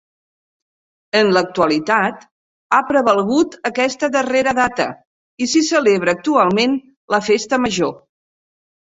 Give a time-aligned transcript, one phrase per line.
[1.17, 2.23] En l'actualitat
[2.77, 4.87] ha prevalgut aquesta darrera data,
[5.43, 6.73] i s'hi celebra actualment
[7.17, 7.93] la Festa Major.